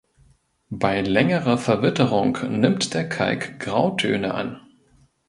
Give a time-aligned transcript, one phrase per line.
[0.71, 4.59] Bei längerer Verwitterung nimmt der Kalk Grautöne an.